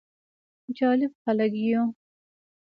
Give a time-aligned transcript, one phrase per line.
[0.77, 1.83] جالب خلک يو: